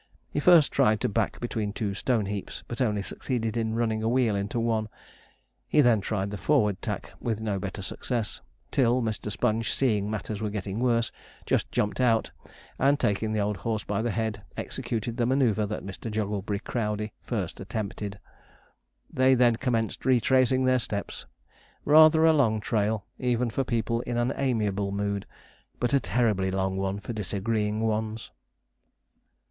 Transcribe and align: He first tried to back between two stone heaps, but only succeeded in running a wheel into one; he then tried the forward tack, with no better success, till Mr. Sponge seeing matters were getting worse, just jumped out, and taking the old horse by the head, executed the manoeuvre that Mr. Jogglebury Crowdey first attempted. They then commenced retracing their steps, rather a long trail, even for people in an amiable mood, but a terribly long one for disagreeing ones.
He 0.31 0.39
first 0.39 0.71
tried 0.71 0.99
to 1.01 1.07
back 1.09 1.39
between 1.39 1.73
two 1.73 1.93
stone 1.93 2.25
heaps, 2.25 2.63
but 2.67 2.81
only 2.81 3.03
succeeded 3.03 3.55
in 3.55 3.75
running 3.75 4.01
a 4.01 4.09
wheel 4.09 4.35
into 4.35 4.59
one; 4.59 4.89
he 5.67 5.79
then 5.79 6.01
tried 6.01 6.31
the 6.31 6.39
forward 6.39 6.81
tack, 6.81 7.11
with 7.19 7.39
no 7.39 7.59
better 7.59 7.83
success, 7.83 8.41
till 8.71 9.03
Mr. 9.03 9.31
Sponge 9.31 9.71
seeing 9.71 10.09
matters 10.09 10.41
were 10.41 10.49
getting 10.49 10.79
worse, 10.79 11.11
just 11.45 11.71
jumped 11.71 12.01
out, 12.01 12.31
and 12.79 12.99
taking 12.99 13.31
the 13.31 13.39
old 13.41 13.57
horse 13.57 13.83
by 13.83 14.01
the 14.01 14.09
head, 14.09 14.41
executed 14.57 15.17
the 15.17 15.27
manoeuvre 15.27 15.67
that 15.67 15.85
Mr. 15.85 16.09
Jogglebury 16.09 16.61
Crowdey 16.61 17.13
first 17.21 17.59
attempted. 17.59 18.17
They 19.07 19.35
then 19.35 19.57
commenced 19.57 20.03
retracing 20.03 20.65
their 20.65 20.79
steps, 20.79 21.27
rather 21.85 22.25
a 22.25 22.33
long 22.33 22.59
trail, 22.59 23.05
even 23.19 23.51
for 23.51 23.63
people 23.63 24.01
in 24.01 24.17
an 24.17 24.33
amiable 24.35 24.91
mood, 24.91 25.27
but 25.79 25.93
a 25.93 25.99
terribly 25.99 26.49
long 26.49 26.75
one 26.75 26.99
for 26.99 27.13
disagreeing 27.13 27.81
ones. 27.81 28.31